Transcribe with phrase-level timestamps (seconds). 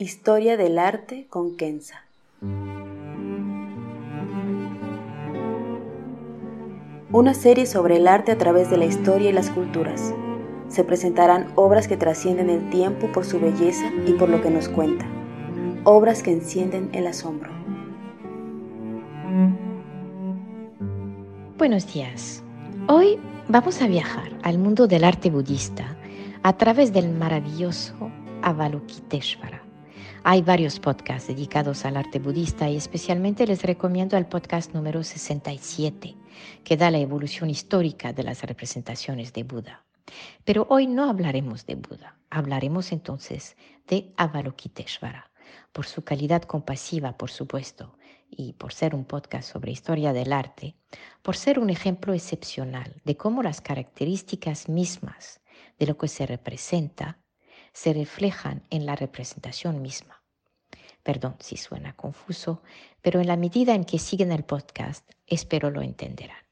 [0.00, 2.04] Historia del arte con Kenza.
[7.10, 10.14] Una serie sobre el arte a través de la historia y las culturas.
[10.68, 14.68] Se presentarán obras que trascienden el tiempo por su belleza y por lo que nos
[14.68, 15.04] cuenta.
[15.82, 17.50] Obras que encienden el asombro.
[21.56, 22.44] Buenos días.
[22.86, 25.96] Hoy vamos a viajar al mundo del arte budista
[26.44, 29.67] a través del maravilloso Avalokiteshvara.
[30.24, 36.16] Hay varios podcasts dedicados al arte budista y especialmente les recomiendo el podcast número 67,
[36.64, 39.86] que da la evolución histórica de las representaciones de Buda.
[40.44, 45.30] Pero hoy no hablaremos de Buda, hablaremos entonces de Avalokiteshvara,
[45.72, 47.96] por su calidad compasiva, por supuesto,
[48.28, 50.74] y por ser un podcast sobre historia del arte,
[51.22, 55.40] por ser un ejemplo excepcional de cómo las características mismas
[55.78, 57.18] de lo que se representa
[57.78, 60.20] se reflejan en la representación misma.
[61.04, 62.60] Perdón si suena confuso,
[63.02, 66.42] pero en la medida en que siguen el podcast, espero lo entenderán.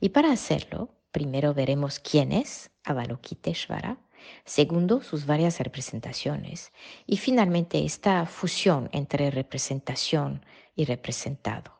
[0.00, 3.98] Y para hacerlo, primero veremos quién es Avalokiteshvara,
[4.44, 6.72] segundo sus varias representaciones
[7.06, 10.44] y finalmente esta fusión entre representación
[10.74, 11.72] y representado.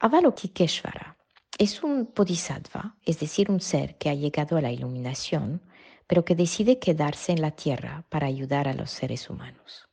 [0.00, 1.18] Avalokiteshvara
[1.58, 5.60] es un bodhisattva, es decir, un ser que ha llegado a la iluminación
[6.06, 9.88] pero que decide quedarse en la tierra para ayudar a los seres humanos.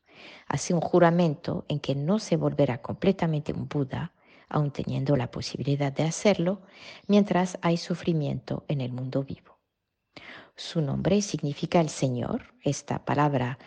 [0.48, 4.12] Hace un juramento en que no se volverá completamente un Buda,
[4.50, 6.62] aun teniendo la posibilidad de hacerlo,
[7.08, 9.58] mientras hay sufrimiento en el mundo vivo.
[10.56, 13.58] Su nombre significa el Señor, esta palabra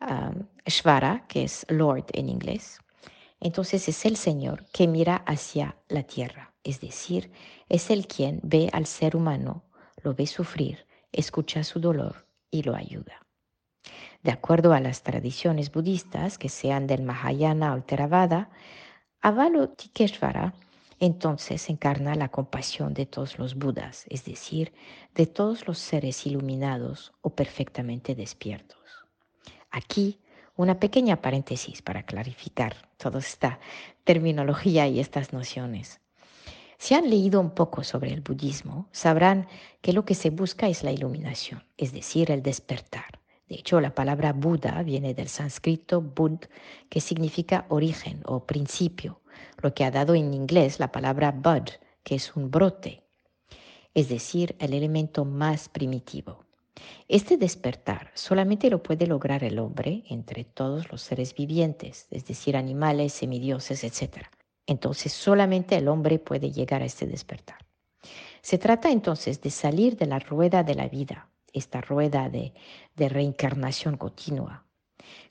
[0.00, 2.78] um, Shvara, que es Lord en inglés.
[3.40, 7.32] Entonces es el Señor que mira hacia la tierra, es decir,
[7.68, 9.64] es el quien ve al ser humano,
[10.02, 13.26] lo ve sufrir escucha su dolor y lo ayuda.
[14.22, 18.50] De acuerdo a las tradiciones budistas, que sean del Mahayana o Theravada,
[19.20, 20.54] Avalokiteshvara
[21.00, 24.72] entonces encarna la compasión de todos los Budas, es decir,
[25.14, 28.78] de todos los seres iluminados o perfectamente despiertos.
[29.70, 30.20] Aquí
[30.56, 33.58] una pequeña paréntesis para clarificar toda esta
[34.04, 36.00] terminología y estas nociones.
[36.78, 39.46] Si han leído un poco sobre el budismo, sabrán
[39.80, 43.20] que lo que se busca es la iluminación, es decir, el despertar.
[43.48, 46.38] De hecho, la palabra Buda viene del sánscrito Bud,
[46.88, 49.20] que significa origen o principio,
[49.62, 51.70] lo que ha dado en inglés la palabra bud,
[52.02, 53.02] que es un brote,
[53.94, 56.44] es decir, el elemento más primitivo.
[57.08, 62.56] Este despertar solamente lo puede lograr el hombre entre todos los seres vivientes, es decir,
[62.56, 64.26] animales, semidioses, etc.
[64.66, 67.58] Entonces solamente el hombre puede llegar a este despertar.
[68.40, 72.52] Se trata entonces de salir de la rueda de la vida, esta rueda de,
[72.96, 74.64] reencarnación continua.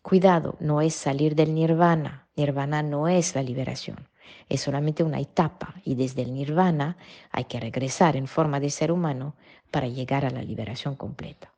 [0.01, 2.27] Cuidado, no es salir del nirvana.
[2.35, 4.09] Nirvana no es la liberación,
[4.49, 6.97] es solamente una etapa y desde el nirvana
[7.29, 9.35] hay que regresar en forma de ser humano
[9.69, 11.53] para llegar a la liberación completa.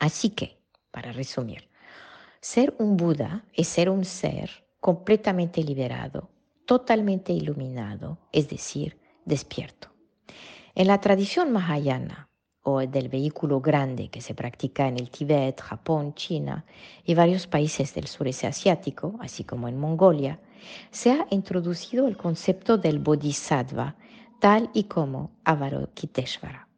[0.00, 0.58] Así que,
[0.90, 1.68] para resumir,
[2.40, 6.28] ser un Buda es ser un ser completamente liberado,
[6.68, 9.88] totalmente iluminado, es decir, despierto.
[10.74, 12.28] En la tradición mahayana,
[12.62, 16.66] o del vehículo grande que se practica en el Tíbet, Japón, China
[17.04, 20.40] y varios países del sureste asiático, así como en Mongolia,
[20.90, 23.96] se ha introducido el concepto del bodhisattva
[24.38, 26.68] tal y como Avalokiteshvara.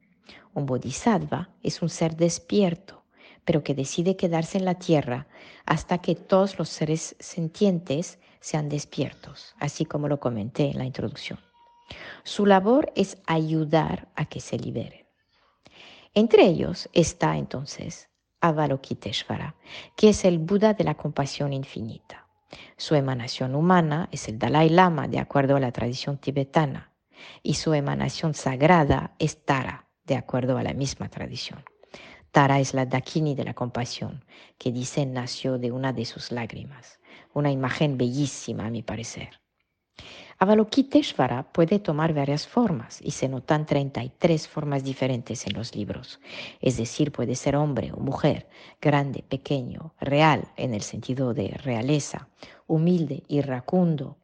[0.55, 3.03] Un bodhisattva es un ser despierto,
[3.45, 5.27] pero que decide quedarse en la tierra
[5.67, 11.39] hasta que todos los seres sentientes sean despiertos, así como lo comenté en la introducción.
[12.25, 15.07] Su labor es ayudar a que se liberen.
[16.15, 18.09] Entre ellos está entonces
[18.41, 19.55] Avalokiteshvara,
[19.97, 22.27] que es el Buda de la compasión infinita.
[22.77, 26.93] Su emanación humana es el Dalai Lama de acuerdo a la tradición tibetana
[27.43, 31.63] y su emanación sagrada es Tara de acuerdo a la misma tradición.
[32.33, 34.25] Tara es la Dakini de la compasión,
[34.57, 37.00] que dicen nació de una de sus lágrimas,
[37.35, 39.41] una imagen bellísima a mi parecer.
[40.43, 46.19] Avalokiteshvara puede tomar varias formas y se notan 33 formas diferentes en los libros.
[46.63, 48.49] Es decir, puede ser hombre o mujer,
[48.81, 52.31] grande, pequeño, real en el sentido de realeza,
[52.67, 54.17] humilde, irracundo.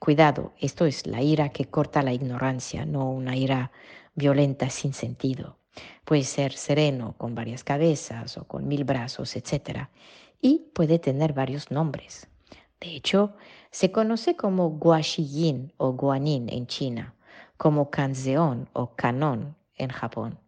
[0.00, 3.70] Cuidado, esto es la ira que corta la ignorancia, no una ira
[4.16, 5.58] violenta sin sentido.
[6.04, 9.86] Puede ser sereno, con varias cabezas o con mil brazos, etc.
[10.40, 12.28] Y puede tener varios nombres.
[12.82, 13.32] De hecho,
[13.70, 17.14] se conoce como Guaxiyin o Guanin en China,
[17.56, 20.40] como Kanzeon o Canon en Japón,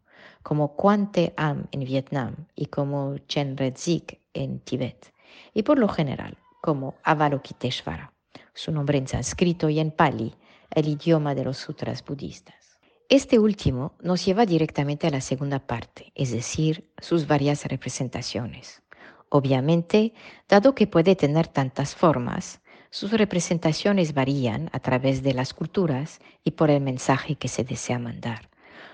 [0.42, 5.12] como Quante Am en Vietnam y como Chenredzik en Tibet,
[5.54, 8.12] y por lo general como Avalokiteshvara,
[8.52, 10.34] su nombre en sánscrito y en pali,
[10.70, 12.80] el idioma de los sutras budistas.
[13.08, 18.82] Este último nos lleva directamente a la segunda parte, es decir, sus varias representaciones.
[19.28, 20.12] Obviamente,
[20.48, 22.60] dado que puede tener tantas formas,
[22.90, 27.98] sus representaciones varían a través de las culturas y por el mensaje que se desea
[27.98, 28.48] mandar.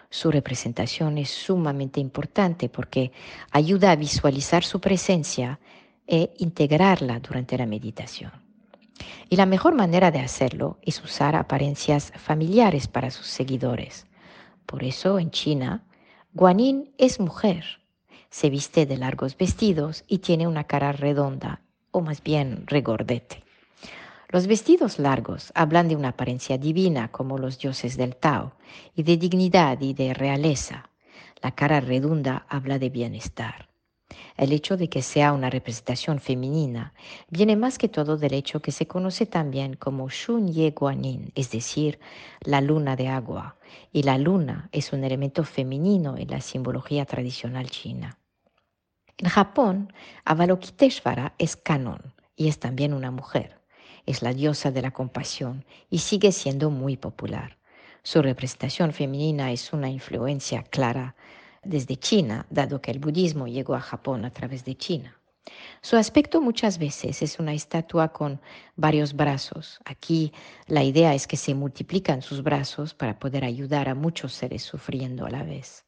[0.09, 3.13] Su representación es sumamente importante porque
[3.51, 5.61] ayuda a visualizar su presencia
[6.07, 8.33] e integrarla durante la meditación.
[9.29, 14.07] Y la mejor manera de hacerlo es usar apariencias familiares para sus seguidores.
[14.67, 15.85] Por eso en China,
[16.33, 17.80] Guanyin es mujer.
[18.31, 23.43] Se viste de largos vestidos y tiene una cara redonda, o más bien regordete.
[24.29, 28.55] Los vestidos largos hablan de una apariencia divina como los dioses del Tao,
[28.95, 30.89] y de dignidad y de realeza.
[31.43, 33.69] La cara redonda habla de bienestar.
[34.37, 36.95] El hecho de que sea una representación femenina
[37.29, 41.51] viene más que todo del hecho que se conoce también como Shun Ye Guanin, es
[41.51, 41.99] decir,
[42.41, 43.57] la luna de agua,
[43.93, 48.20] y la luna es un elemento femenino en la simbología tradicional china.
[49.21, 49.93] En Japón,
[50.25, 53.61] Avalokiteshvara es canon y es también una mujer.
[54.07, 57.59] Es la diosa de la compasión y sigue siendo muy popular.
[58.03, 61.17] Su representación femenina es una influencia clara
[61.63, 65.21] desde China, dado que el budismo llegó a Japón a través de China.
[65.83, 68.41] Su aspecto muchas veces es una estatua con
[68.77, 69.81] varios brazos.
[69.85, 70.33] Aquí
[70.67, 75.27] la idea es que se multiplican sus brazos para poder ayudar a muchos seres sufriendo
[75.27, 75.85] a la vez.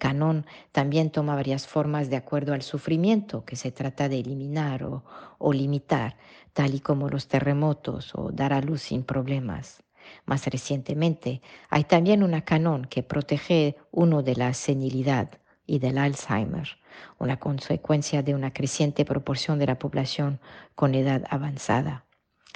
[0.00, 5.52] Canon también toma varias formas de acuerdo al sufrimiento que se trata de eliminar o,
[5.52, 6.16] limitar,
[6.54, 9.84] tal y como los terremotos o dar a luz sin problemas.
[10.24, 16.78] Más recientemente, hay también una canon que protege uno de la senilidad y del Alzheimer,
[17.18, 20.40] una consecuencia de una creciente proporción de la población
[20.74, 22.06] con edad avanzada.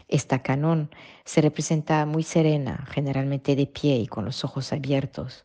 [0.09, 0.91] Esta canon
[1.27, 5.45] se representa muy serena, generalmente de pie y con los ojos abiertos,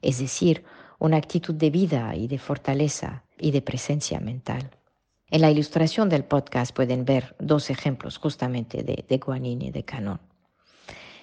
[0.00, 0.64] es decir,
[1.00, 4.70] una actitud de vida y de fortaleza y de presencia mental.
[5.30, 9.84] En la ilustración del podcast pueden ver dos ejemplos justamente de, de Guanyin y de
[9.84, 10.20] Canon.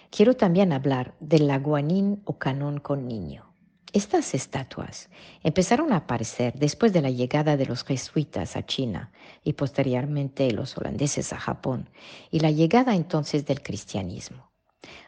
[0.10, 3.54] Quiero también hablar del laguanín o canón con niño.
[3.94, 5.10] Estas estatuas
[5.44, 9.12] empezaron a aparecer después de la llegada de los jesuitas a China
[9.44, 11.90] y posteriormente los holandeses a Japón
[12.32, 14.52] y la llegada entonces del cristianismo.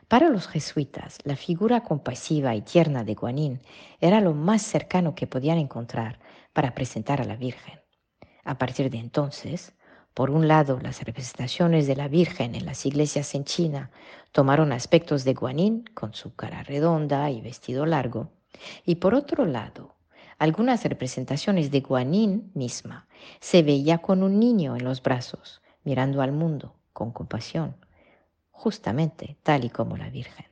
[0.10, 3.62] Para los jesuitas, la figura compasiva y tierna de Guanín
[4.02, 6.18] era lo más cercano que podían encontrar
[6.52, 7.80] para presentar a la Virgen.
[8.44, 9.76] A partir de entonces,
[10.16, 13.92] por un lado, las representaciones de la Virgen en las iglesias en China
[14.32, 18.32] tomaron aspectos de Guanyin con su cara redonda y vestido largo,
[18.84, 19.94] y por otro lado,
[20.40, 23.08] algunas representaciones de Guanyin misma
[23.42, 27.76] se veía con un niño en los brazos, mirando al mundo con compasión,
[28.60, 30.46] justamente tal y como la Virgen.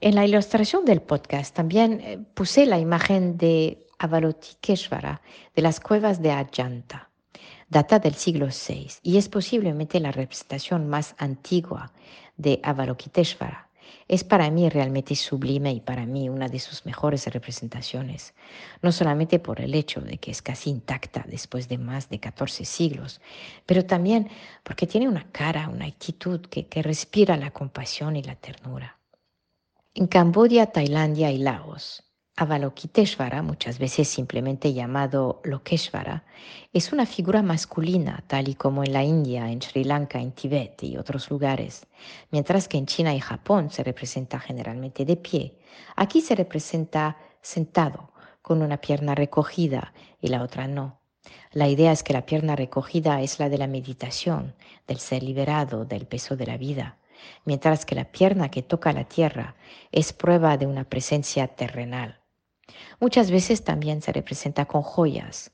[0.00, 5.22] En la ilustración del podcast también eh, puse la imagen de Avalotikeshvara
[5.56, 7.08] de las cuevas de Ajanta
[7.68, 11.92] data del siglo VI y es posiblemente la representación más antigua
[12.36, 13.67] de Avalokiteshvara.
[14.08, 18.34] Es para mí realmente sublime y para mí una de sus mejores representaciones,
[18.82, 22.64] no solamente por el hecho de que es casi intacta después de más de 14
[22.64, 23.20] siglos,
[23.66, 24.28] pero también
[24.62, 28.98] porque tiene una cara, una actitud que, que respira la compasión y la ternura.
[29.94, 32.07] En Camboya, Tailandia y Laos,
[32.40, 36.22] Avalokiteshvara, muchas veces simplemente llamado Lokeshvara,
[36.72, 40.80] es una figura masculina, tal y como en la India, en Sri Lanka, en Tibet
[40.84, 41.88] y otros lugares,
[42.30, 45.58] mientras que en China y Japón se representa generalmente de pie.
[45.96, 51.00] Aquí se representa sentado, con una pierna recogida y la otra no,
[51.50, 54.54] La idea es que la pierna recogida es la de la meditación,
[54.86, 56.98] del ser liberado del peso de la vida,
[57.44, 59.56] mientras que la pierna que toca la tierra
[59.90, 62.17] es prueba de una presencia terrenal.
[63.00, 65.52] Muchas veces también se representa con joyas,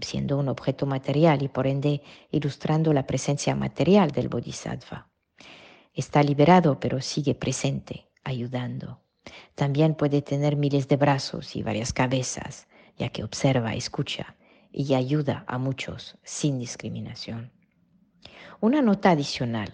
[0.00, 5.08] siendo un objeto material y por ende ilustrando la presencia material del bodhisattva.
[5.94, 9.00] Está liberado pero sigue presente, ayudando.
[9.54, 14.36] También puede tener miles de brazos y varias cabezas, ya que observa, escucha
[14.72, 17.50] y ayuda a muchos sin discriminación.
[18.60, 19.72] Una nota adicional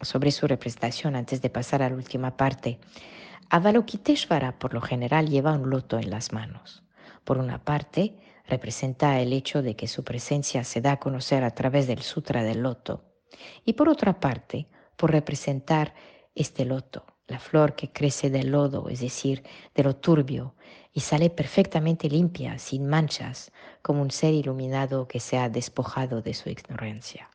[0.00, 2.80] sobre su representación antes de pasar a la última parte.
[3.54, 6.84] Avalokiteshvara por lo general lleva un loto en las manos.
[7.22, 8.16] Por una parte,
[8.46, 12.44] representa el hecho de que su presencia se da a conocer a través del Sutra
[12.44, 13.04] del Loto.
[13.66, 15.92] Y por otra parte, por representar
[16.34, 19.42] este loto, la flor que crece del lodo, es decir,
[19.74, 20.54] de lo turbio,
[20.94, 26.32] y sale perfectamente limpia, sin manchas, como un ser iluminado que se ha despojado de
[26.32, 27.28] su ignorancia.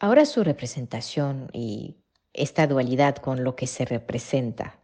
[0.00, 1.96] Ahora su representación y
[2.34, 4.80] esta dualidad con lo que se representa.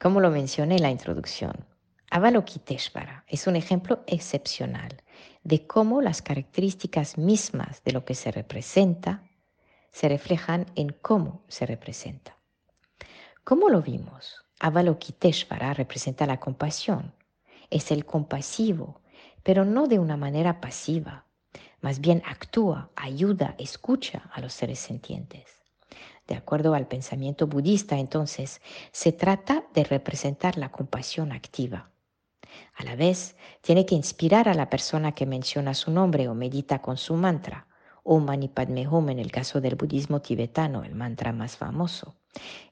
[0.00, 1.66] Como lo mencioné en la introducción,
[2.10, 5.02] Avalokiteshvara es un ejemplo excepcional
[5.44, 9.28] de cómo las características mismas de lo que se representa
[9.92, 12.38] se reflejan en cómo se representa.
[13.44, 14.42] ¿Cómo lo vimos?
[14.60, 17.12] Avalokiteshvara representa la compasión.
[17.68, 19.02] Es el compasivo,
[19.42, 21.26] pero no de una manera pasiva.
[21.82, 25.59] Más bien actúa, ayuda, escucha a los seres sintientes.
[26.30, 28.60] De acuerdo al pensamiento budista, entonces,
[28.92, 31.90] se trata de representar la compasión activa.
[32.76, 36.80] A la vez, tiene que inspirar a la persona que menciona su nombre o medita
[36.80, 37.66] con su mantra,
[38.04, 42.14] o Mani Padme Hum en el caso del budismo tibetano, el mantra más famoso.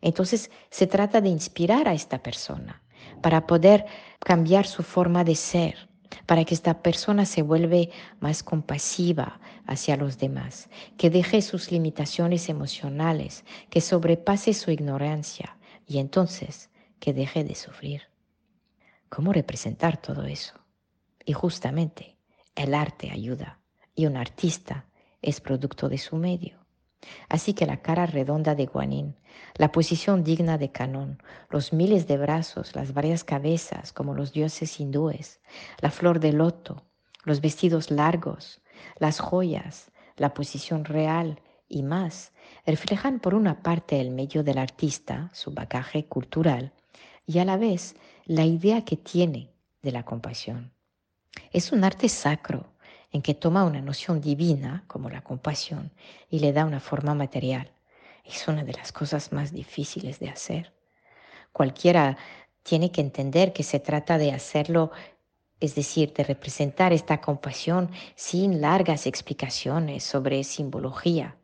[0.01, 2.85] Entonces, se trata de inspirar a esta persona
[3.21, 3.87] para poder
[4.21, 5.88] cambiar su forma de ser,
[6.27, 12.49] para que esta persona se vuelva más compasiva hacia los demás, que deje sus limitaciones
[12.49, 18.03] emocionales, que sobrepase su ignorancia y entonces que deje de sufrir.
[19.09, 20.55] ¿Cómo representar todo eso?
[21.25, 22.17] Y justamente
[22.55, 23.61] el arte ayuda
[23.95, 24.87] y un artista
[25.23, 26.68] es producto de su medio.
[27.29, 29.17] Así que la cara redonda de Guanín,
[29.55, 34.81] la posición digna de Canón, los miles de brazos, las varias cabezas como los dioses
[34.81, 35.41] hindúes,
[35.81, 36.83] la flor de loto,
[37.25, 38.61] los vestidos largos,
[38.99, 42.33] las joyas, la posición real y más,
[42.67, 46.73] reflejan por una parte el medio del artista, su bagaje cultural,
[47.27, 49.53] y a la vez la idea que tiene
[49.83, 50.73] de la compasión.
[51.53, 52.73] Es un arte sacro
[53.13, 55.91] en que toma una noción divina, como la compasión,
[56.29, 57.71] y le da una forma material.
[58.25, 60.73] Es una de las cosas más difíciles de hacer.
[61.53, 62.19] Cualquiera
[62.63, 64.91] tiene que entender que se trata de hacerlo,
[65.61, 71.37] es decir, de representar esta compasión sin largas explicaciones sobre simbología.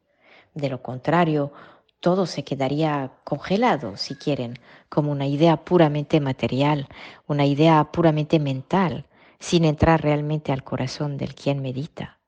[0.52, 1.52] De lo contrario,
[2.00, 4.58] todo se quedaría congelado, si quieren,
[4.90, 6.86] como una idea puramente material,
[7.26, 9.06] una idea puramente mental,
[9.38, 12.18] sin entrar realmente al corazón del quien medita.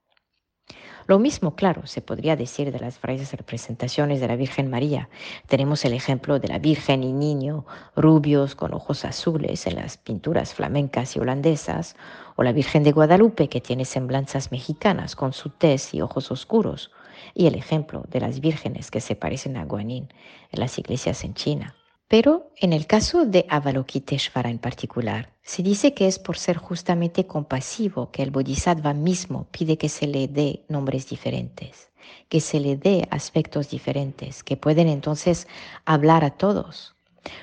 [1.09, 5.09] Lo mismo, claro, se podría decir de las varias representaciones de la Virgen María.
[5.47, 10.53] Tenemos el ejemplo de la Virgen y Niño rubios con ojos azules en las pinturas
[10.53, 11.95] flamencas y holandesas,
[12.35, 16.91] o la Virgen de Guadalupe que tiene semblanzas mexicanas con su tez y ojos oscuros,
[17.35, 20.09] y el ejemplo de las vírgenes que se parecen a Guanyin
[20.51, 21.77] en las iglesias en China.
[22.09, 27.27] Pero en el caso de Avalokiteshvara en particular, se dice que es por ser justamente
[27.27, 31.91] compasivo que el Bodhisattva mismo pide que se le dé nombres diferentes,
[32.29, 35.49] que se le dé aspectos diferentes, que pueden entonces
[35.85, 36.95] hablar a todos.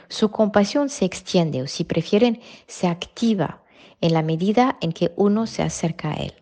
[0.07, 3.63] Su compasión se extiende o si prefieren, se activa
[3.99, 6.33] en la medida en que uno se acerca a él,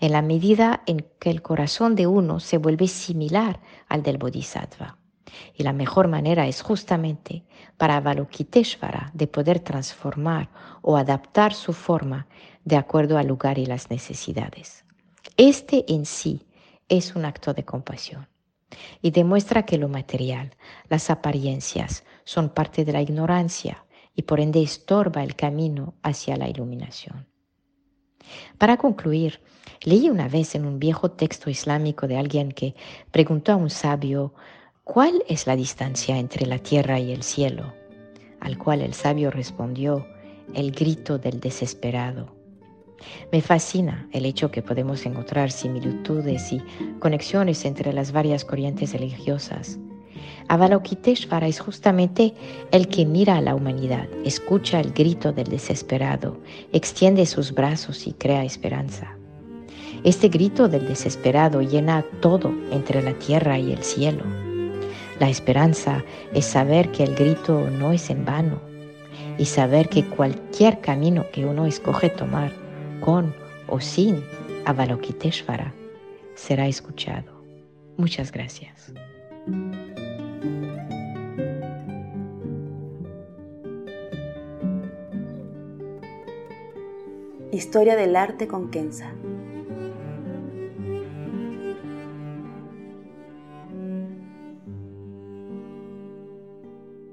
[0.00, 4.96] en la medida en que el corazón de uno se vuelve similar al del Bodhisattva.
[5.54, 7.44] Y la mejor manera es justamente
[7.76, 10.48] para Avalokiteshvara de poder transformar
[10.82, 12.26] o adaptar su forma
[12.64, 14.84] de acuerdo al lugar y las necesidades.
[15.36, 16.46] Este en sí
[16.88, 18.28] es un acto de compasión
[19.02, 20.54] y demuestra que lo material,
[20.88, 26.48] las apariencias, son parte de la ignorancia y por ende estorba el camino hacia la
[26.48, 27.26] iluminación.
[28.58, 29.40] Para concluir,
[29.82, 32.74] leí una vez en un viejo texto islámico de alguien que
[33.10, 34.34] preguntó a un sabio
[34.86, 37.74] ¿cuál es la distancia entre la tierra y el cielo?
[38.38, 40.06] Al cual el sabio respondió,
[40.54, 42.32] el grito del desesperado.
[43.32, 46.62] Me fascina el hecho que podemos encontrar similitudes y
[47.00, 49.76] conexiones entre las varias corrientes religiosas.
[50.46, 52.32] Avalokiteshvara es justamente
[52.70, 56.40] el que mira a la humanidad, escucha el grito del desesperado,
[56.72, 59.18] extiende sus brazos y crea esperanza.
[60.04, 64.45] Este grito del desesperado llena todo entre la tierra y el cielo.
[65.18, 66.04] La esperanza
[66.34, 68.60] es saber que el grito no es en vano
[69.38, 72.52] y saber que cualquier camino que uno escoge tomar,
[73.00, 73.34] con
[73.68, 74.22] o sin
[74.66, 75.72] Avalokiteshvara,
[76.34, 77.32] será escuchado.
[77.96, 78.92] Muchas gracias.
[87.52, 89.14] Historia del arte con Kenza.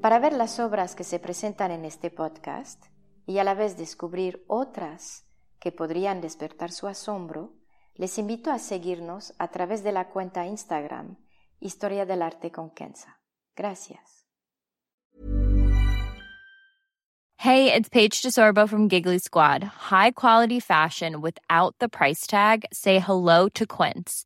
[0.04, 2.88] Para ver las obras que se presentan en este podcast
[3.26, 5.24] y a la vez descubrir otras
[5.62, 7.54] que podrían despertar su asombro,
[7.96, 11.16] les invito a seguirnos a través de la cuenta Instagram
[11.62, 13.22] Historia del Arte con Kenza.
[13.56, 14.26] Gracias.
[17.38, 19.64] Hey, it's Paige DeSorbo from Giggly Squad.
[19.90, 22.66] High quality fashion without the price tag.
[22.74, 24.26] Say hello to Quince.